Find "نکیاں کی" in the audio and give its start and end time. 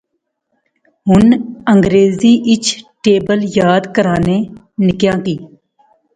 4.85-5.35